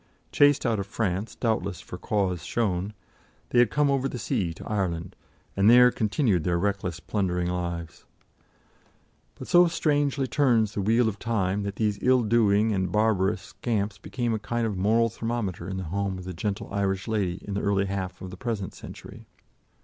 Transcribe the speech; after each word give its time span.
Chased 0.31 0.65
out 0.65 0.79
of 0.79 0.87
France, 0.87 1.35
doubtless 1.35 1.79
for 1.79 1.95
cause 1.99 2.43
shown, 2.43 2.93
they 3.51 3.59
had 3.59 3.69
come 3.69 3.91
over 3.91 4.09
the 4.09 4.17
sea 4.17 4.51
to 4.51 4.67
Ireland, 4.67 5.15
and 5.55 5.69
there 5.69 5.91
continued 5.91 6.43
their 6.43 6.57
reckless 6.57 6.99
plundering 6.99 7.49
lives. 7.51 8.05
But 9.35 9.47
so 9.47 9.67
strangely 9.67 10.25
turns 10.25 10.73
the 10.73 10.81
wheel 10.81 11.07
of 11.07 11.19
time 11.19 11.61
that 11.61 11.75
these 11.75 11.99
ill 12.01 12.23
doing 12.23 12.71
and 12.71 12.91
barbarous 12.91 13.43
scamps 13.43 13.99
became 13.99 14.33
a 14.33 14.39
kind 14.39 14.65
of 14.65 14.75
moral 14.75 15.09
thermometer 15.09 15.69
in 15.69 15.77
the 15.77 15.83
home 15.83 16.17
of 16.17 16.23
the 16.23 16.33
gentle 16.33 16.67
Irish 16.73 17.07
lady 17.07 17.39
in 17.47 17.53
the 17.53 17.61
early 17.61 17.85
half 17.85 18.23
of 18.23 18.31
the 18.31 18.37
present 18.37 18.73
century. 18.73 19.27